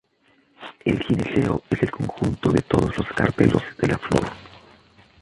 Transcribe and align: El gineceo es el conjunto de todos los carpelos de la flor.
El 0.83 0.99
gineceo 1.03 1.61
es 1.69 1.83
el 1.83 1.91
conjunto 1.91 2.51
de 2.51 2.63
todos 2.63 2.97
los 2.97 3.07
carpelos 3.09 3.61
de 3.77 3.87
la 3.89 3.99
flor. 3.99 4.31